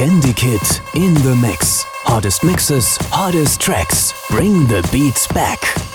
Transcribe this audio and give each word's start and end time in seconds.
Candy 0.00 0.32
Kid 0.32 0.62
in 0.94 1.12
the 1.12 1.38
mix. 1.42 1.84
Hardest 2.04 2.42
mixes, 2.42 2.96
hardest 3.10 3.60
tracks. 3.60 4.14
Bring 4.30 4.66
the 4.66 4.80
beats 4.90 5.26
back. 5.26 5.89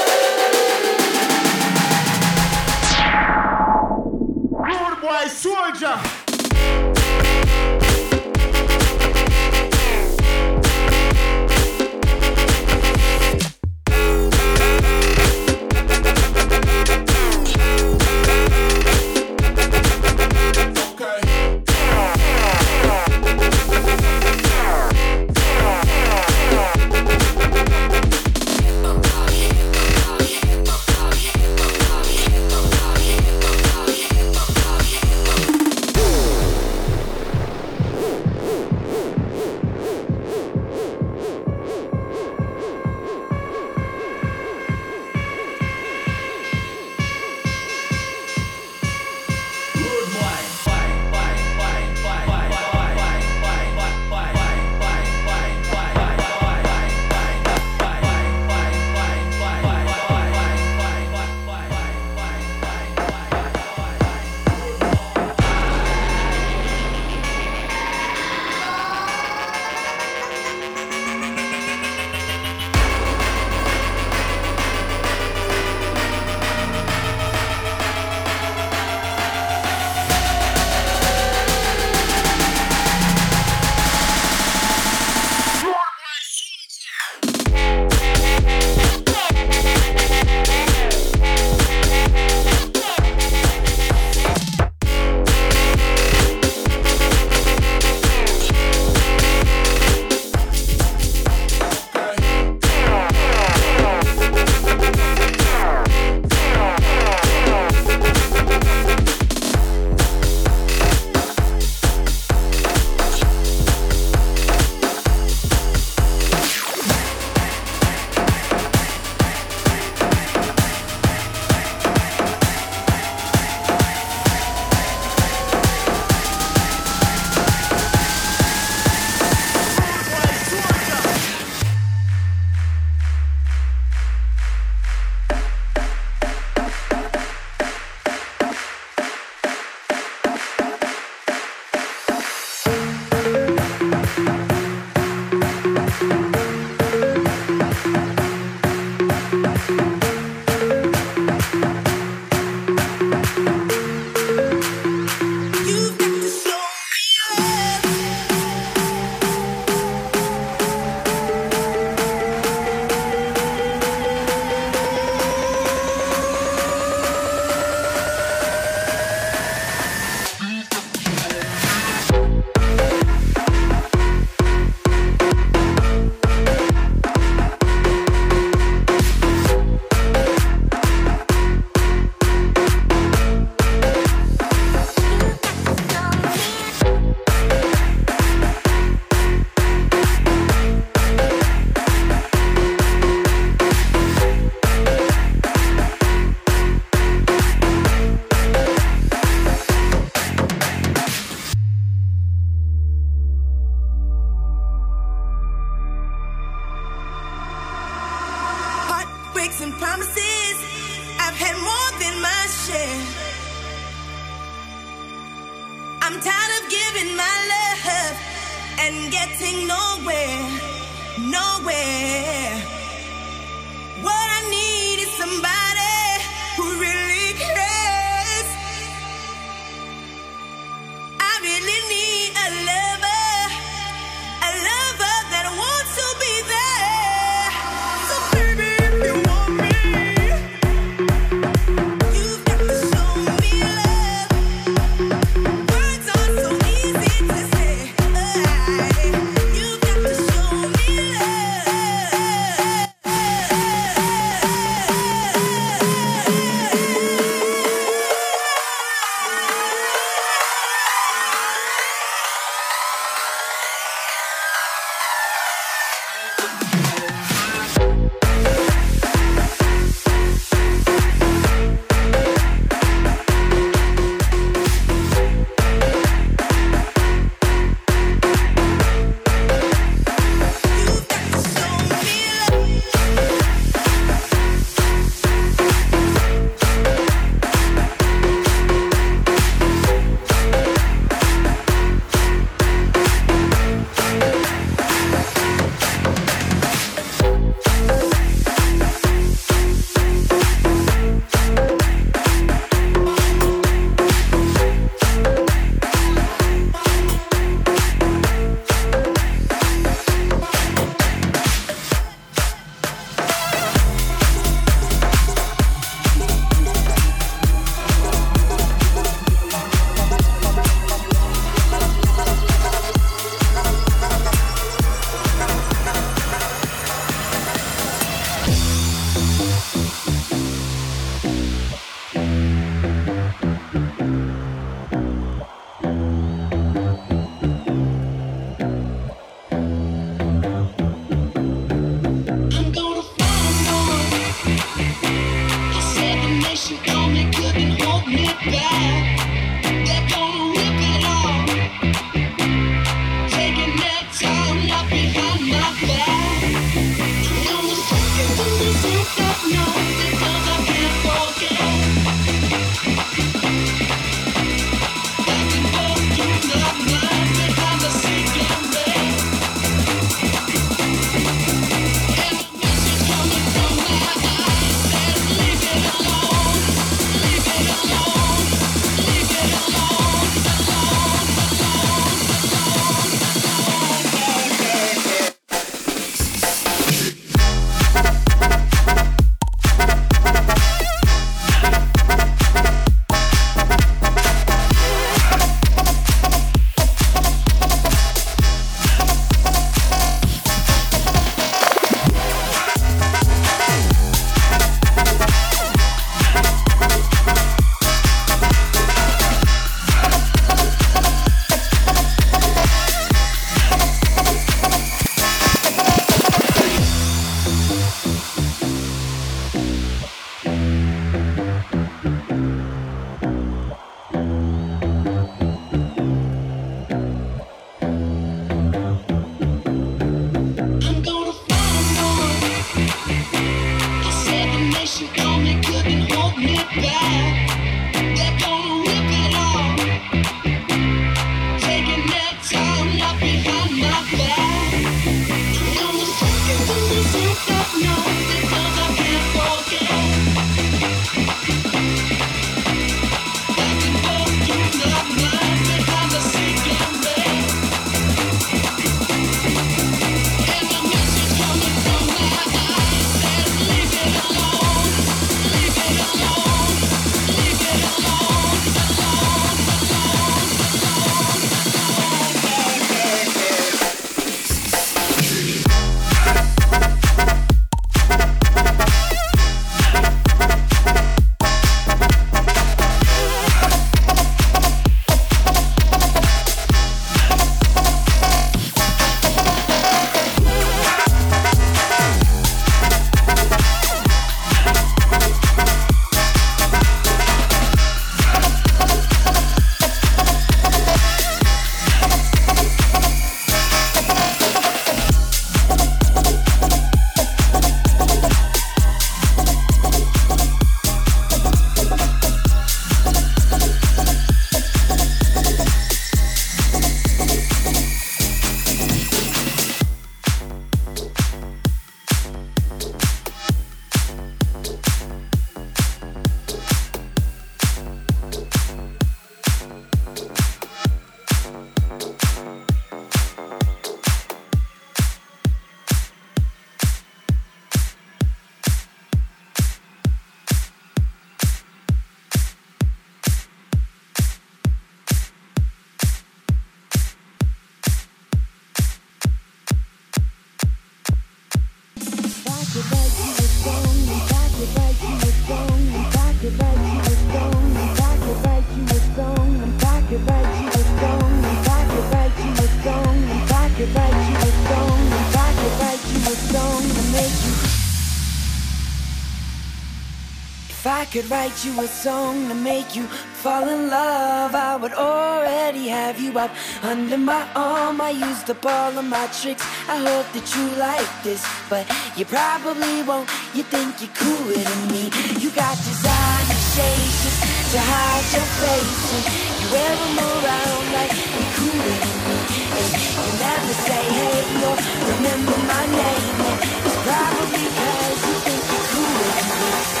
Write 571.31 571.63
you 571.63 571.71
a 571.79 571.87
song 571.87 572.49
to 572.49 572.53
make 572.53 572.93
you 572.93 573.03
fall 573.43 573.63
in 573.69 573.89
love, 573.89 574.53
I 574.53 574.75
would 574.75 574.91
already 574.91 575.87
have 575.87 576.19
you 576.19 576.37
up 576.37 576.51
under 576.83 577.17
my 577.17 577.47
arm. 577.55 578.01
I 578.01 578.09
used 578.09 578.49
up 578.49 578.65
all 578.65 578.91
of 578.99 579.05
my 579.05 579.27
tricks. 579.39 579.63
I 579.87 579.95
hope 580.07 580.27
that 580.35 580.47
you 580.55 580.65
like 580.75 581.11
this, 581.23 581.41
but 581.69 581.87
you 582.17 582.25
probably 582.25 583.01
won't. 583.07 583.29
You 583.55 583.63
think 583.63 584.01
you're 584.01 584.15
cooler 584.19 584.59
than 584.59 584.81
me. 584.91 585.03
You 585.39 585.49
got 585.55 585.75
designer 585.87 586.61
shades 586.75 587.23
to 587.71 587.79
hide 587.79 588.27
your 588.35 588.47
face, 588.59 589.03
and 589.15 589.23
you 589.55 589.67
wear 589.71 589.93
them 590.03 590.17
around 590.27 590.85
like 590.99 591.15
you're 591.15 591.51
cooler 591.55 591.95
than 592.03 592.17
me. 592.27 592.37
And 592.75 592.89
you 593.23 593.31
never 593.39 593.73
say 593.87 594.03
hey 594.19 594.67
or 594.67 594.75
remember 595.15 595.57
my 595.63 595.85
name. 595.95 596.37
And 596.51 596.59
it's 596.85 596.99
probably 597.07 597.65
cause 597.79 598.19
you 598.27 598.35
think 598.43 598.61
you're 598.67 598.87
cooler 598.91 599.31
than 599.39 599.49
me. 599.95 600.00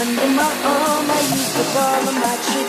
Under 0.00 0.28
my 0.28 0.44
arm, 0.44 1.10
I 1.10 1.20
used 1.20 1.52
to 1.56 1.64
follow 1.74 2.12
my 2.12 2.34
dreams. 2.46 2.59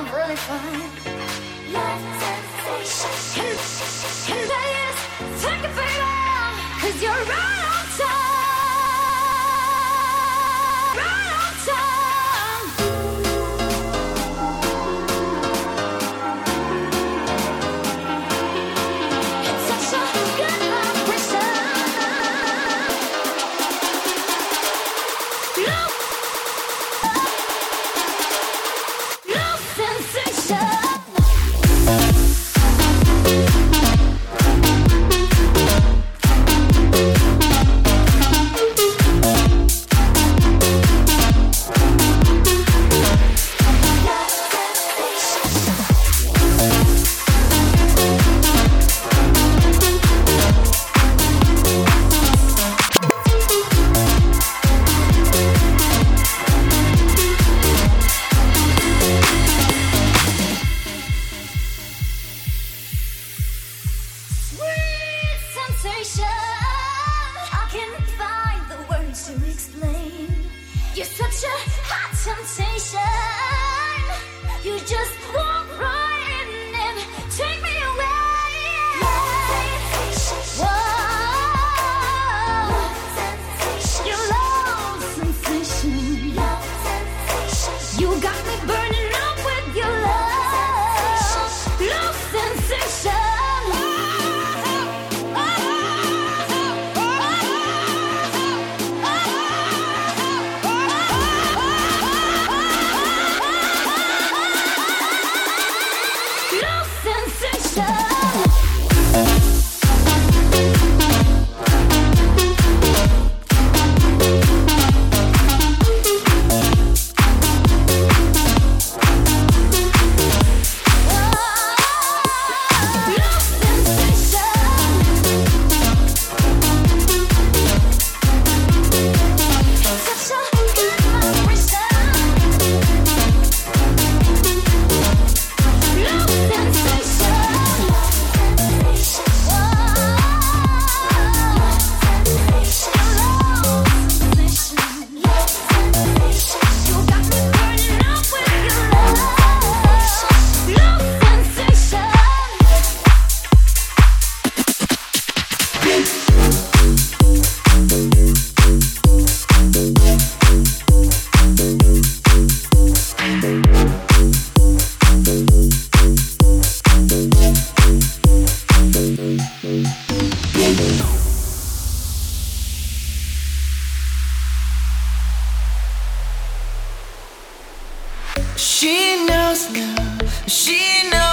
I 0.00 0.02
love 0.02 0.14
really 0.14 0.36
fine. 0.36 1.10
Sensation. 2.84 3.49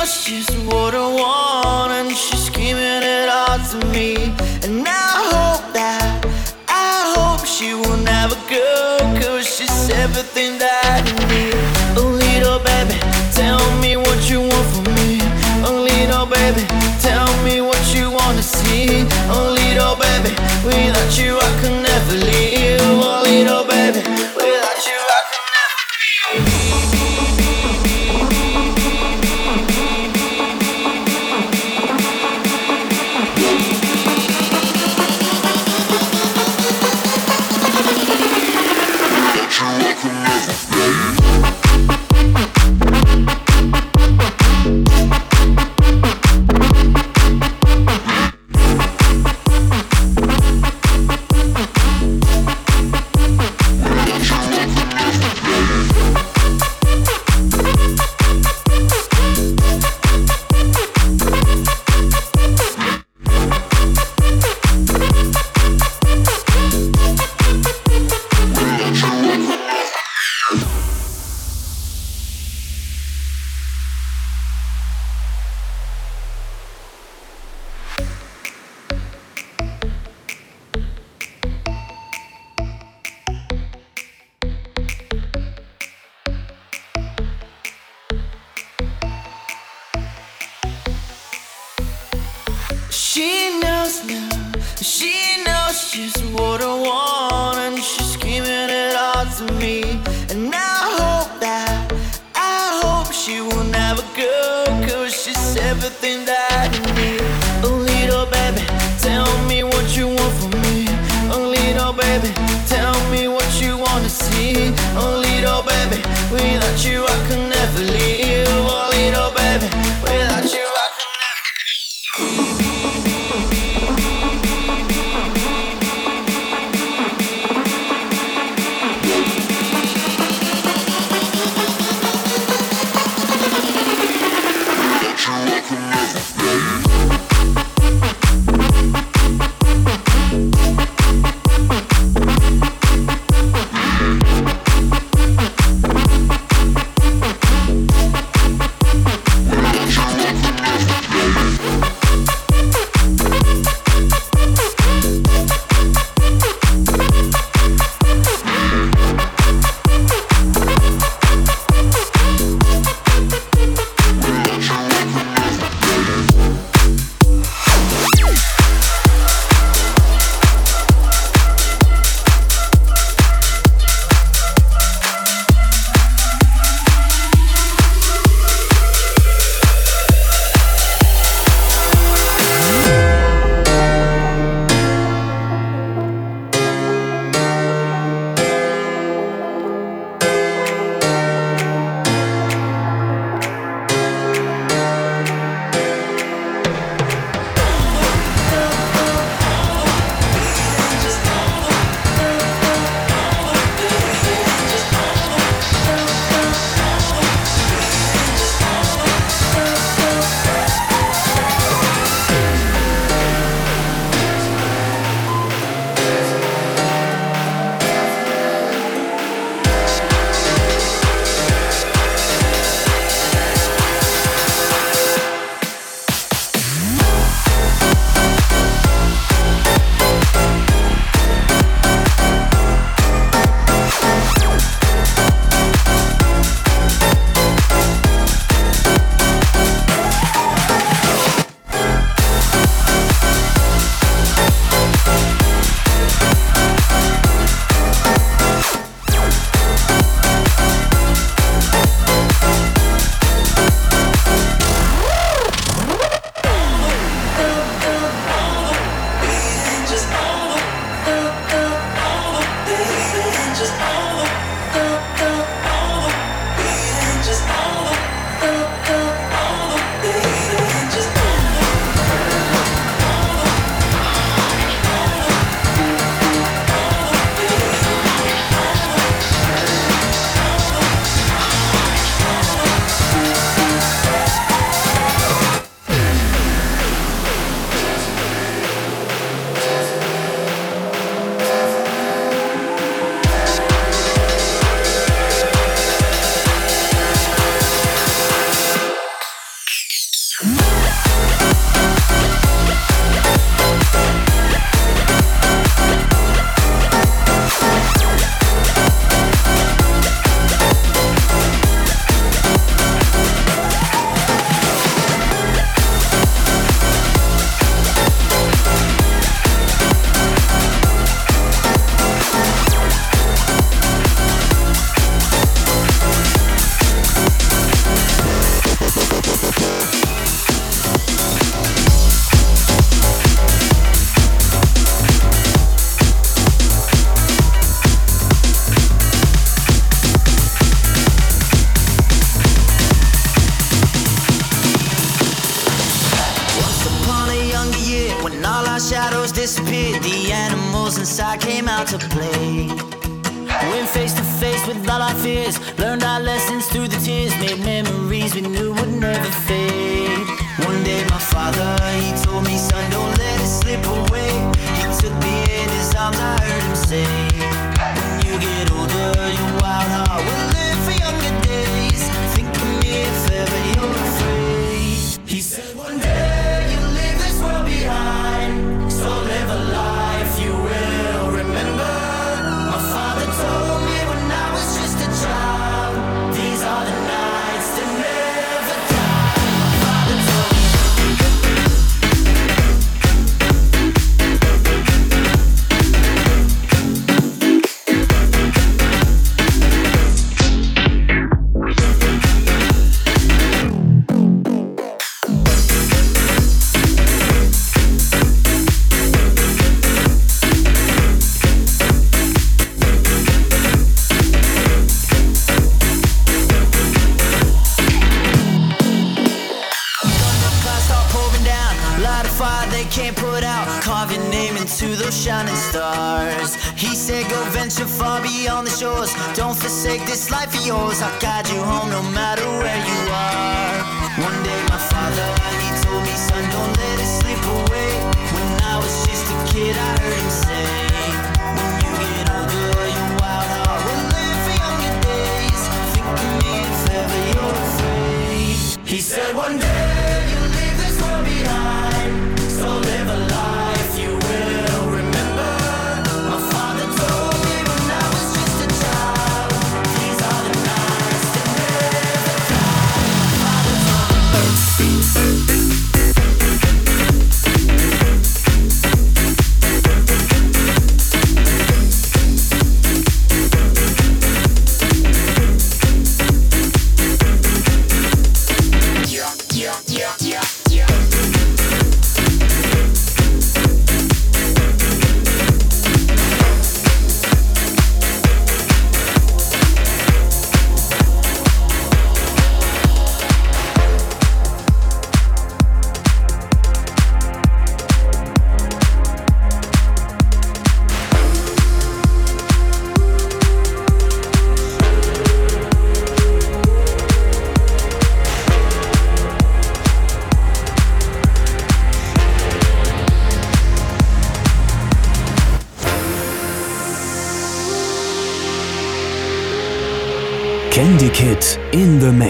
She 0.06 0.41
she's 0.41 0.50
what 0.68 0.93
I 0.93 1.08
want, 1.08 1.91
and 1.91 2.16
she's 2.16 2.45
screaming 2.45 3.02
it 3.04 3.30
all 3.30 3.58
to 3.58 3.78
me. 3.88 4.16
And 4.64 4.86
I 4.88 5.10
hope 5.34 5.74
that, 5.74 6.26
I 6.68 7.14
hope 7.16 7.45
she 7.45 7.74
will 7.74 7.98
never 7.98 8.36
go, 8.50 9.00
cause 9.20 9.48
she's 9.48 9.89
everything 9.89 10.58
that 10.60 10.84
I 10.86 11.12
need. 11.32 11.56
Oh, 11.98 12.10
little 12.10 12.60
baby, 12.60 13.00
tell 13.34 13.64
me 13.82 13.98
what 13.98 14.30
you 14.30 14.41
want 14.41 14.68
from 14.74 14.86
me. 14.95 15.20
Oh, 15.66 15.88
little 15.89 16.26
baby, 16.26 16.66
tell 17.02 17.30
me 17.43 17.62
what 17.62 17.82
you 17.95 18.12
wanna 18.12 18.43
see. 18.43 19.06
Oh, 19.34 19.56
little 19.56 19.95
baby, 19.95 20.34
without 20.66 21.18
you 21.18 21.39
I 21.39 21.50
could 21.62 21.86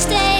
stay 0.00 0.39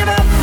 give 0.00 0.08
up, 0.08 0.39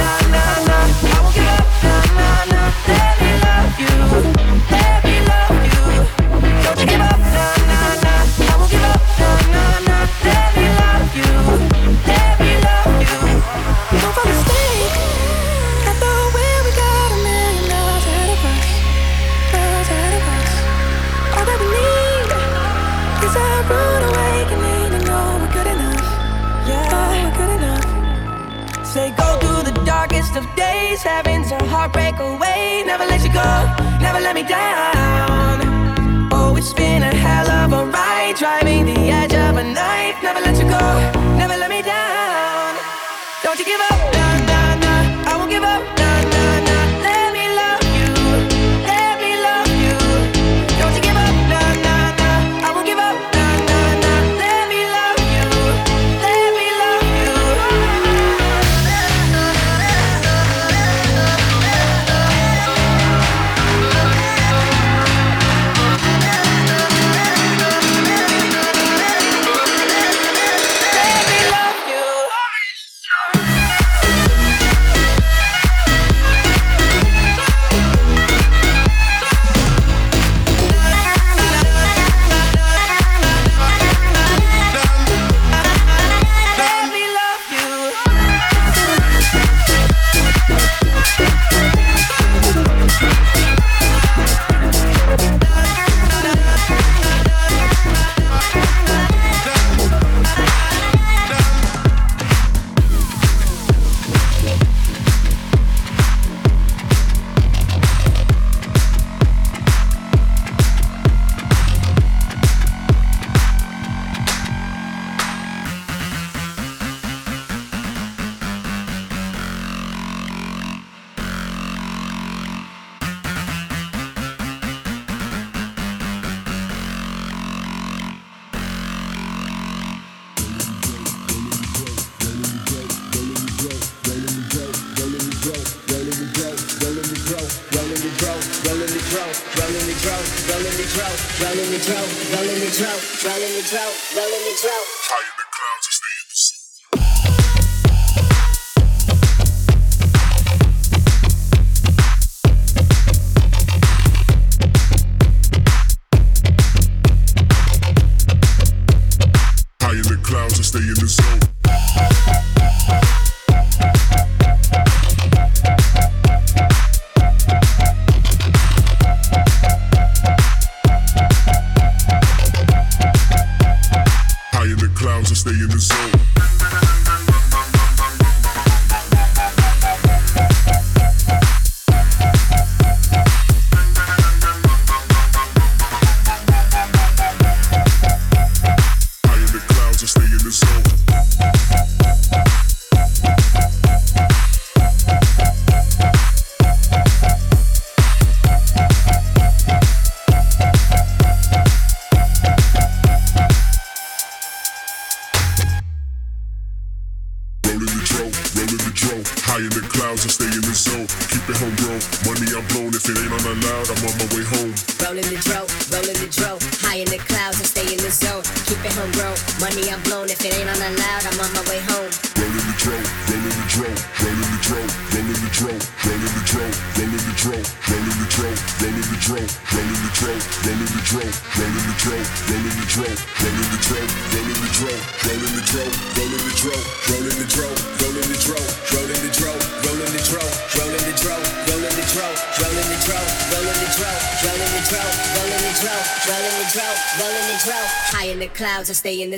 driving 38.38 38.86
the 38.86 39.10
edge 39.10 39.37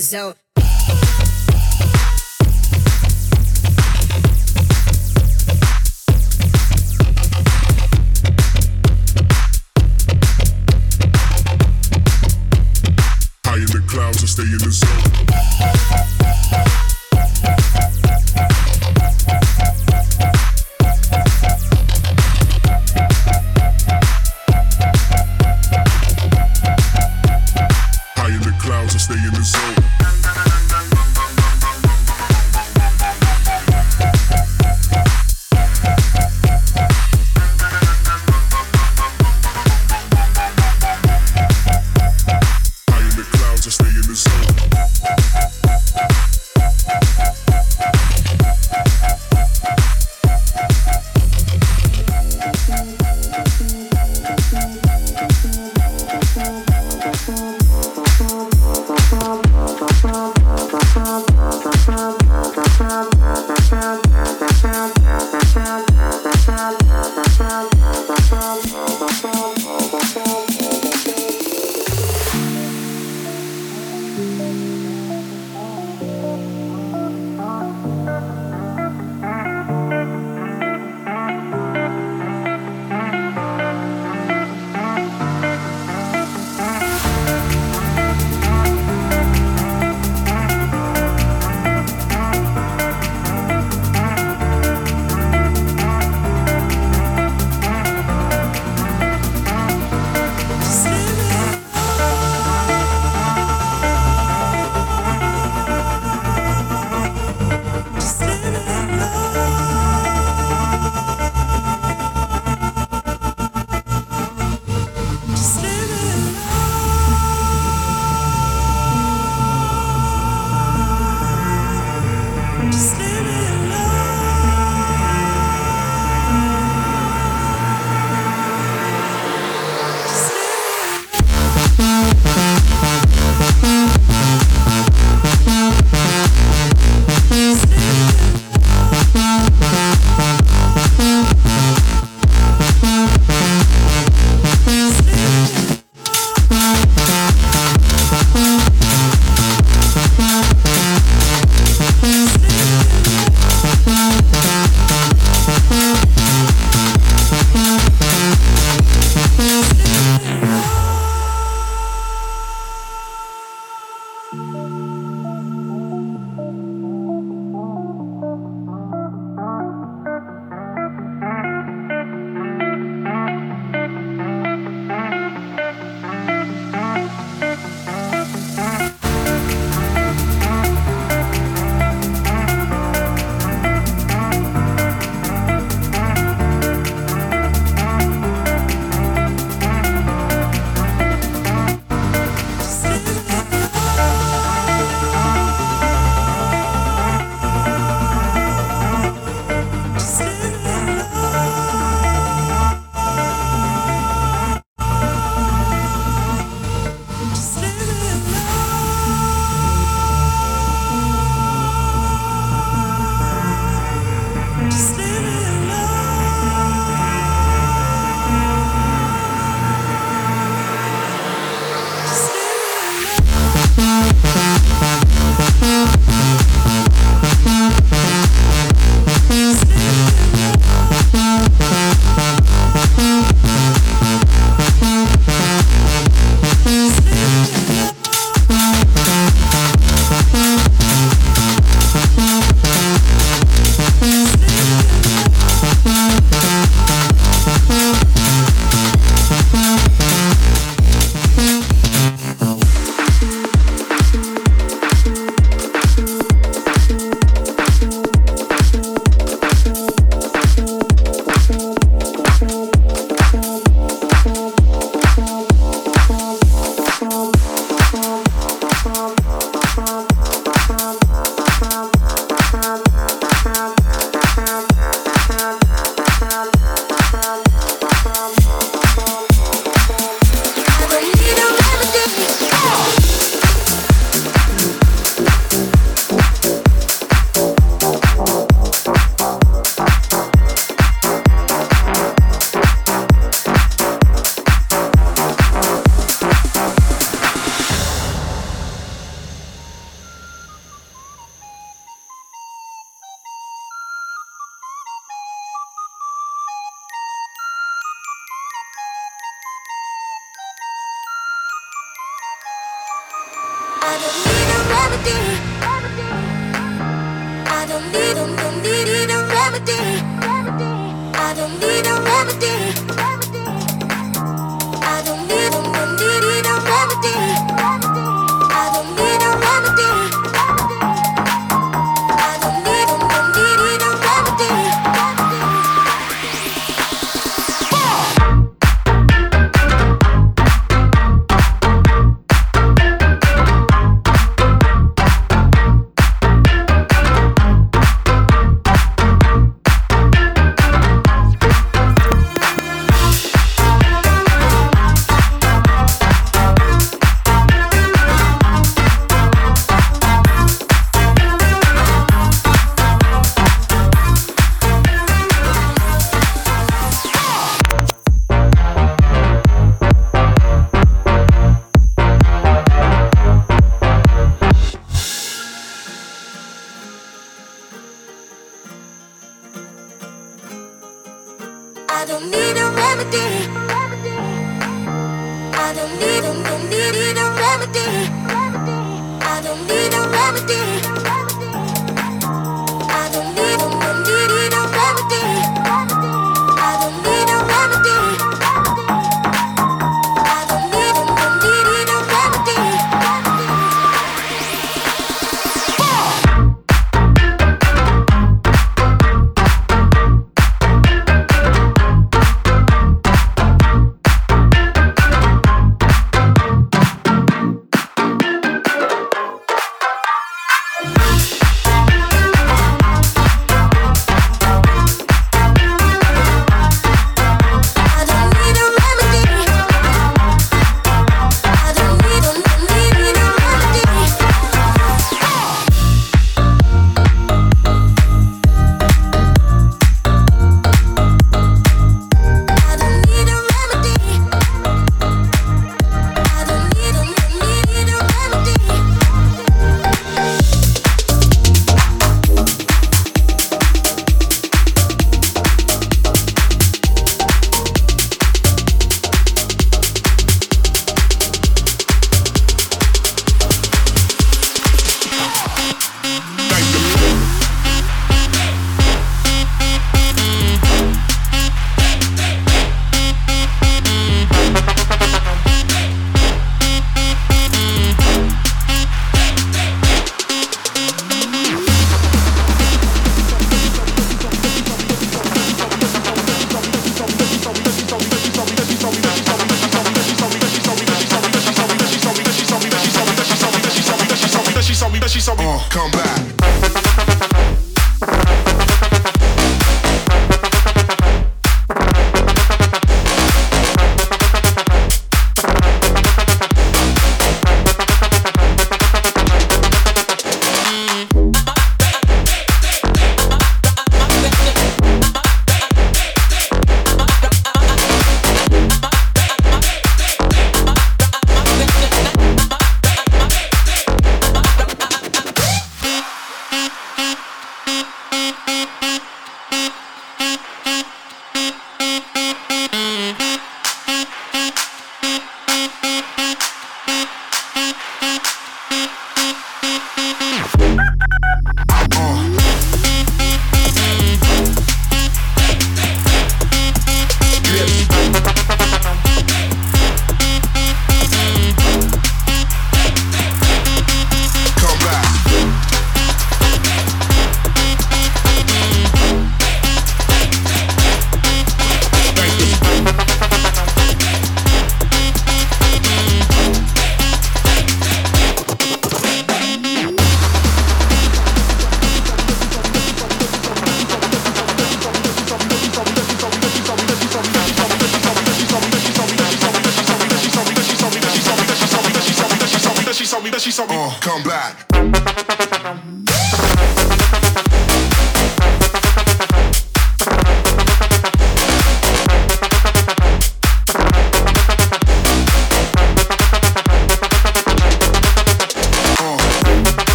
zone. 0.00 0.34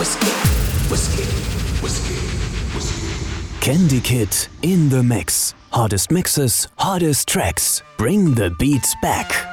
Whiskey, 0.00 0.32
whiskey, 0.88 1.24
whiskey, 1.84 3.60
Candy 3.60 4.00
kit 4.00 4.48
in 4.62 4.88
the 4.88 5.02
mix. 5.02 5.52
Hardest 5.74 6.10
mixes, 6.10 6.68
hardest 6.78 7.28
tracks. 7.28 7.82
Bring 7.98 8.34
the 8.34 8.48
beats 8.48 8.94
back. 9.02 9.49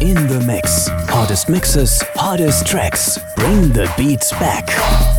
In 0.00 0.26
the 0.28 0.42
Mix. 0.46 0.88
Hardest 1.08 1.48
mixes, 1.48 2.02
hardest 2.14 2.66
tracks. 2.66 3.18
Bring 3.34 3.72
the 3.72 3.92
beats 3.96 4.30
back. 4.32 5.15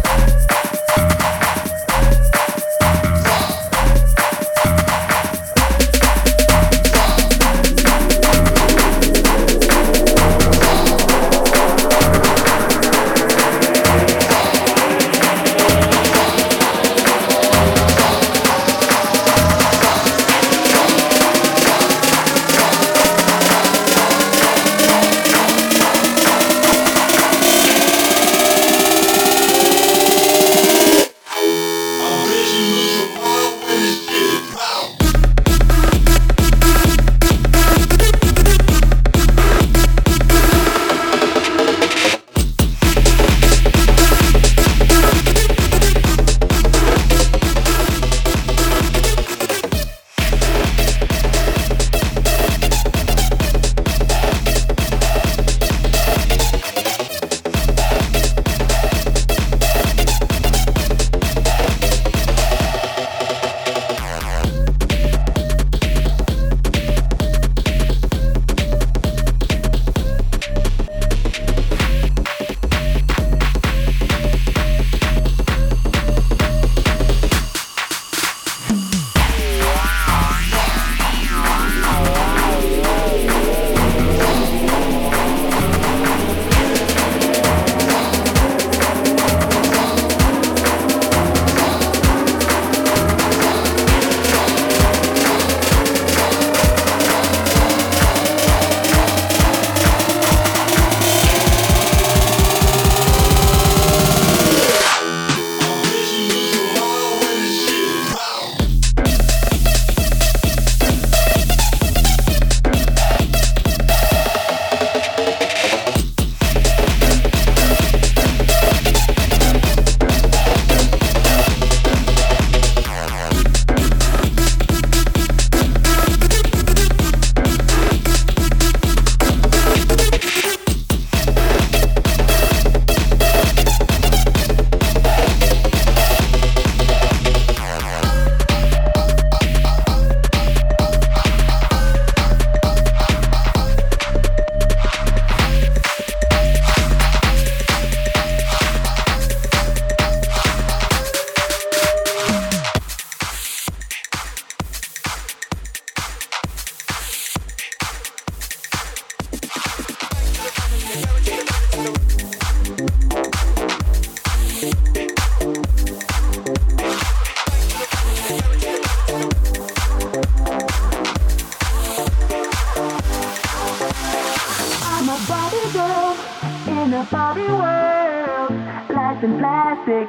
In 179.27 179.39
plastic. 179.39 180.07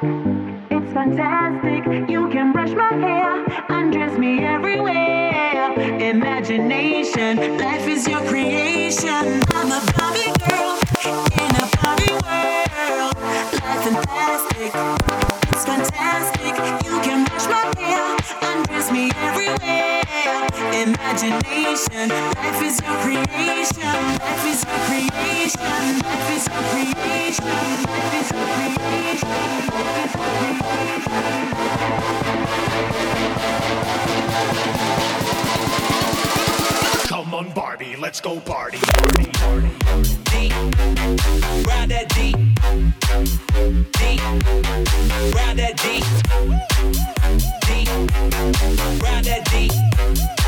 It's 0.71 0.93
fantastic. 0.93 2.09
You 2.09 2.29
can 2.29 2.51
brush 2.53 2.71
my 2.71 2.93
hair, 2.93 3.45
undress 3.69 4.17
me 4.17 4.39
everywhere. 4.45 5.73
Imagination, 5.99 7.57
life 7.57 7.87
is 7.87 8.07
your 8.07 8.21
creation. 8.27 9.43
I'm 9.57 9.71
a 9.77 9.81
Barbie 9.95 10.33
girl 10.47 10.71
in 11.43 11.51
a 11.63 11.65
Barbie 11.77 12.15
world, 12.25 13.15
life 13.71 13.83
fantastic. 13.87 14.71
It's 15.51 15.65
fantastic. 15.65 16.38
Imagination, 20.71 22.09
life 22.09 22.61
is 22.61 22.79
your 22.79 22.95
creation. 23.01 23.81
Life 24.21 24.45
is 24.45 24.63
your 24.63 24.77
creation. 24.85 25.99
Life 26.03 26.29
is 26.31 26.45
your 26.47 26.61
creation. 26.69 27.45
Life 27.45 28.13
is 28.13 28.29
your 28.31 28.45
creation. 28.53 29.29
Life 29.29 30.13
is 30.13 31.03
your 31.05 31.19
Come 37.07 37.33
on, 37.33 37.51
Barbie, 37.53 37.95
let's 37.95 38.21
go 38.21 38.39
party. 38.39 38.77
Party, 38.77 39.25
party. 39.33 39.71
D, 40.25 40.51
ride 41.65 41.89
that 41.89 42.09
D. 42.09 42.31
D, 43.97 44.19
ride 45.33 45.57
that 45.57 45.75
D. 45.81 46.03
D, 47.65 47.69
ride 49.03 49.25
that 49.25 49.43
D. 49.49 50.38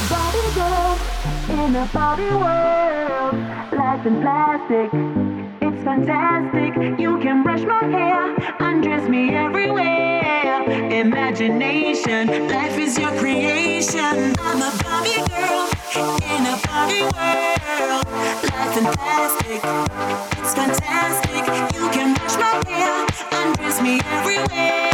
Round 0.00 0.08
Barbie 0.08 0.54
girl 0.54 0.98
in 1.50 1.76
a 1.76 1.90
Barbie 1.92 2.22
world, 2.22 3.34
life 3.72 4.06
in 4.06 4.20
plastic. 4.22 4.90
It's 5.60 5.84
fantastic. 5.84 6.98
You 6.98 7.18
can 7.18 7.42
brush 7.42 7.62
my 7.62 7.84
hair, 7.84 8.36
undress 8.60 9.08
me 9.08 9.34
everywhere. 9.34 10.19
Imagination, 10.50 12.26
life 12.48 12.76
is 12.76 12.98
your 12.98 13.12
creation. 13.20 14.34
I'm 14.40 14.60
a 14.60 14.72
Barbie 14.82 15.22
girl 15.30 15.70
in 16.26 16.42
a 16.44 16.58
Barbie 16.66 17.06
world, 17.06 18.04
life 18.50 18.74
fantastic. 18.74 19.62
It's 20.42 20.52
fantastic. 20.52 21.46
You 21.72 21.88
can 21.90 22.14
brush 22.14 22.36
my 22.36 22.60
hair, 22.66 23.06
undress 23.30 23.80
me 23.80 24.00
everywhere. 24.10 24.90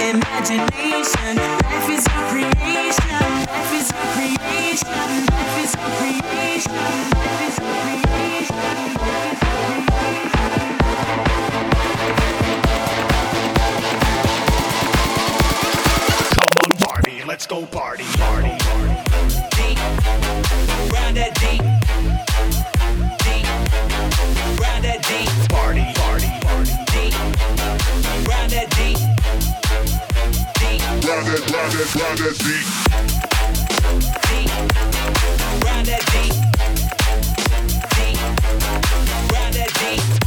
Imagination, 0.00 1.36
life 1.36 1.90
is 1.90 2.06
your 2.08 2.24
creation. 2.32 3.28
Life 3.44 3.72
is 3.76 3.92
your 3.92 4.08
creation. 4.16 4.88
Life 5.28 5.64
is 5.64 5.74
your 5.76 5.90
creation. 6.00 6.72
Life 7.12 7.42
is 7.44 7.58
your 7.60 7.76
creation. 7.84 9.27
Let's 17.38 17.46
go 17.46 17.64
party. 17.66 18.02
Party, 18.18 18.50
party. 18.66 18.94
D, 19.54 19.76
ride 20.90 21.14
that 21.14 21.32
D. 21.38 21.46
D, 23.22 23.26
ride 24.60 24.82
that 24.82 25.00
D. 25.06 25.10
Party, 25.46 25.86
party, 25.94 26.30
party. 26.42 26.74
D, 26.90 27.14
ride 28.26 28.50
that 28.50 28.68
D. 28.74 28.80
D, 30.58 30.62
Round 31.06 31.26
that, 31.28 31.42
round 31.54 31.72
that, 31.74 31.88
round 31.94 32.18
that 32.18 32.34
beat. 32.42 32.66
D, 34.26 34.30
ride 35.64 35.86
that 35.86 36.02
D. 36.10 36.14
D, 37.94 37.98
ride 39.32 39.54
that 39.54 39.70
D. 39.78 40.17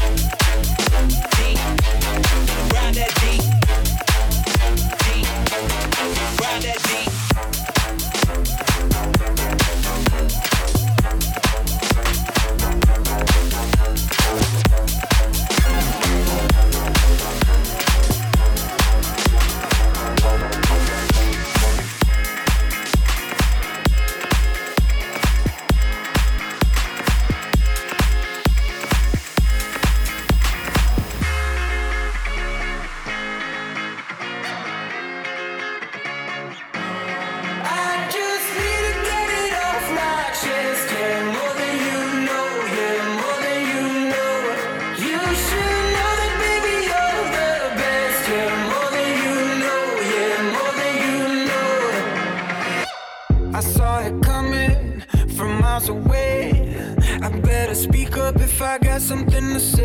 I 58.63 58.77
got 58.77 59.01
something 59.01 59.53
to 59.53 59.59
say. 59.59 59.80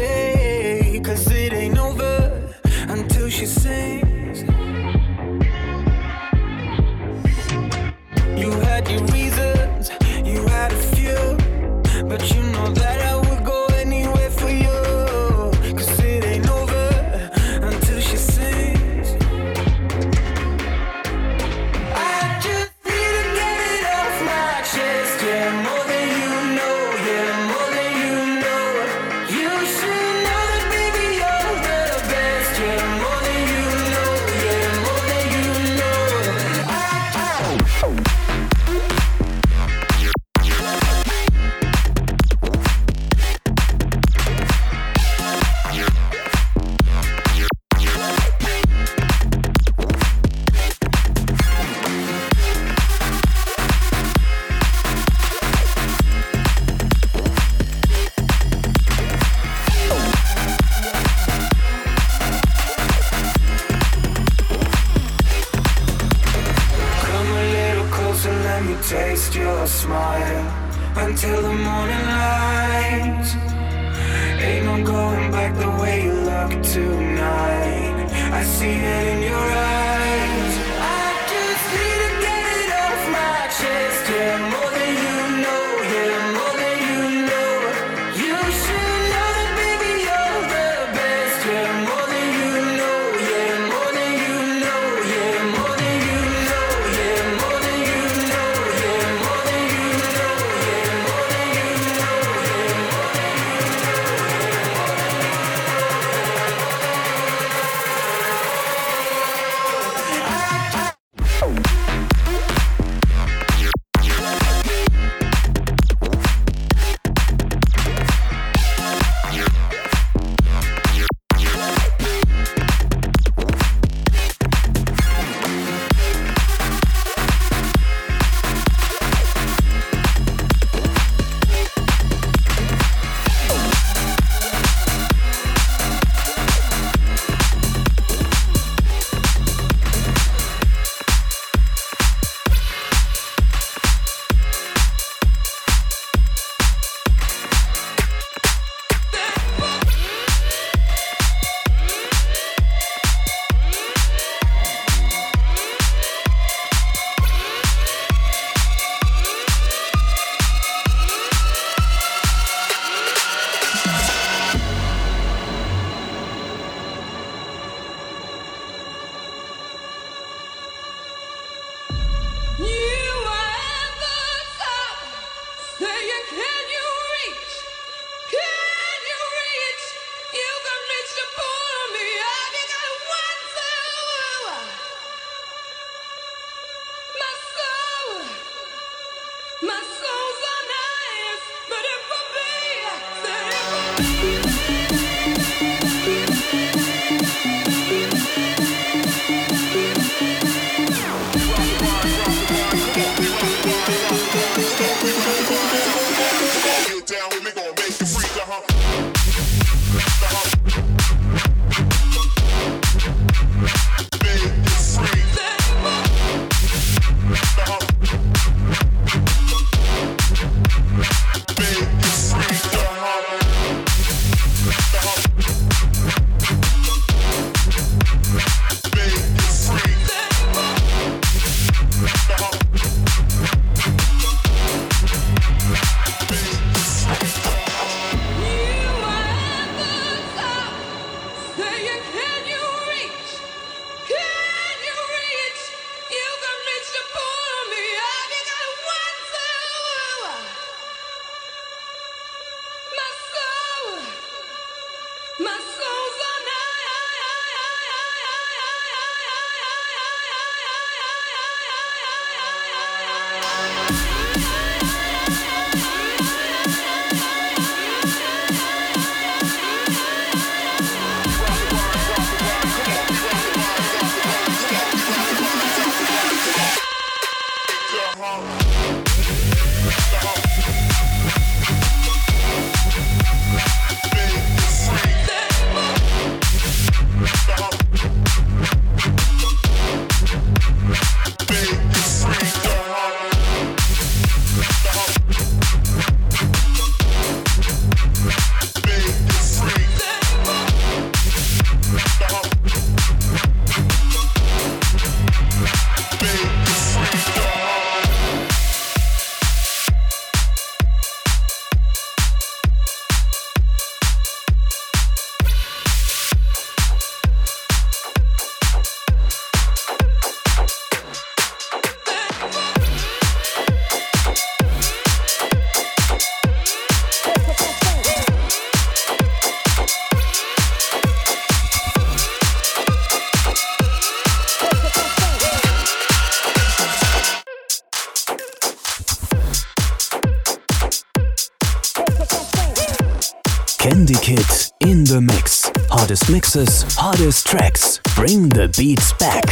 Candy 343.88 344.14
Kid 344.14 344.44
in 344.80 345.04
the 345.04 345.20
mix. 345.20 345.70
Hardest 345.90 346.28
mixes, 346.28 346.82
hardest 346.96 347.46
tracks. 347.46 348.00
Bring 348.16 348.48
the 348.48 348.66
beats 348.76 349.12
back. 349.12 349.48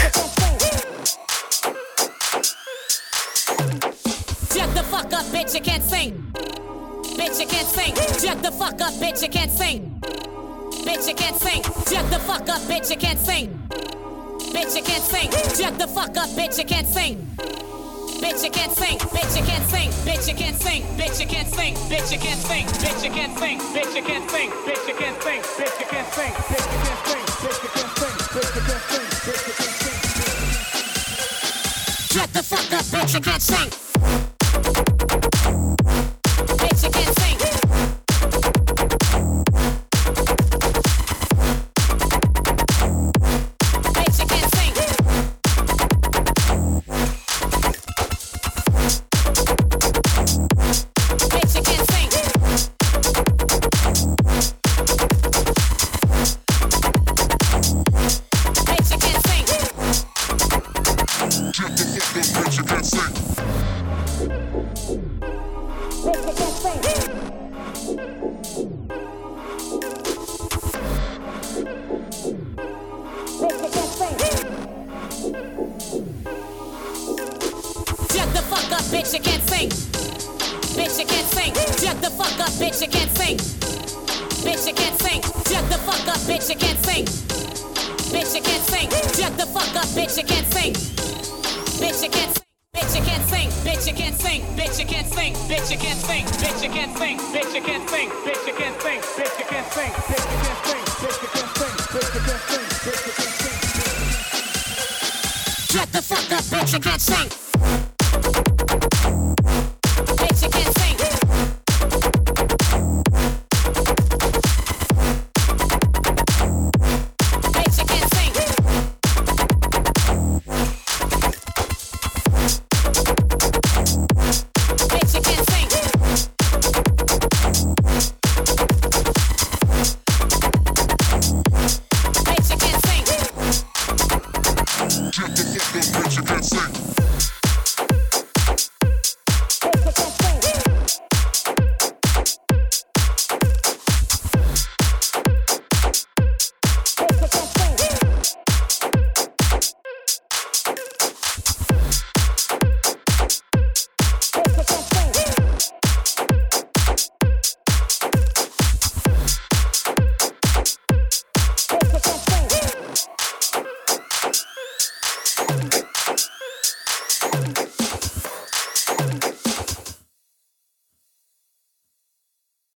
Shut 4.52 4.74
the 4.74 4.82
fuck 4.90 5.12
up, 5.12 5.24
bitch, 5.26 5.54
you 5.54 5.60
can't 5.60 5.84
sing. 5.84 6.32
Bitch, 7.14 7.38
you 7.38 7.46
can't 7.46 7.68
sing. 7.68 7.94
Shut 7.94 8.42
the 8.42 8.50
fuck 8.50 8.80
up, 8.80 8.92
bitch, 8.94 9.22
you 9.22 9.28
can't 9.28 9.52
sing. 9.52 10.00
Bitch, 10.02 11.06
you 11.06 11.14
can't 11.14 11.36
sing. 11.36 11.62
Shut 11.62 12.10
the 12.10 12.18
fuck 12.18 12.48
up, 12.48 12.60
bitch, 12.62 12.90
you 12.90 12.96
can't 12.96 13.20
sing. 13.20 13.56
Bitch, 14.50 14.74
you 14.74 14.82
can't 14.82 15.04
sing. 15.04 15.30
Shut 15.30 15.78
the 15.78 15.86
fuck 15.86 16.16
up, 16.16 16.28
bitch, 16.30 16.58
you 16.58 16.64
can't 16.64 16.88
sing. 16.88 17.24
Bitch, 18.24 18.42
you 18.42 18.50
can't 18.50 18.72
sing. 18.72 18.98
Bitch, 18.98 19.36
you 19.36 19.44
can't 19.44 19.68
sing. 19.68 19.90
Bitch, 20.08 20.26
you 20.26 20.34
can't 20.34 20.56
sing. 20.56 20.82
Bitch, 20.96 21.20
you 21.20 21.26
can't 21.26 21.46
sing. 21.46 21.74
Bitch, 21.92 22.10
you 22.10 22.18
can't 22.18 22.40
sing. 22.40 22.66
Bitch, 22.80 23.04
you 23.04 23.10
can't 23.10 23.38
sing. 23.38 23.58
Bitch, 23.58 23.94
you 23.94 24.02
can't 24.02 24.30
sing. 24.30 24.50
Bitch, 24.64 24.88
you 24.88 24.94
can't 24.94 25.20
sing. 25.20 25.42
Bitch, 25.44 25.78
you 25.78 25.84
can't 25.84 26.10
sing. 26.10 26.32
Bitch, 26.32 26.70
you 26.70 26.78
can't 26.80 27.04
sing. 27.04 27.22
Bitch, 27.44 27.62
you 27.62 27.68
can't 27.68 27.92
sing. 27.98 28.14
Bitch, 28.32 28.54
you 28.54 28.60
can't 28.64 28.82
sing. 28.82 29.12
Bitch, 29.24 29.46
you 29.46 29.52
can't 29.52 29.72
sing. 29.76 29.94
Shut 32.14 32.32
the 32.32 32.42
fuck 32.42 32.72
up, 32.72 32.84
bitch, 32.86 33.14
you 33.14 33.20
can't 33.20 33.42
sing. 33.42 34.33